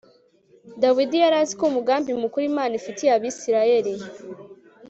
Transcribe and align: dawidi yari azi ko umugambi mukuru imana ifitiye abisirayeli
dawidi 0.81 1.17
yari 1.23 1.35
azi 1.41 1.53
ko 1.59 1.63
umugambi 1.71 2.09
mukuru 2.23 2.43
imana 2.51 2.73
ifitiye 2.79 3.11
abisirayeli 3.13 3.93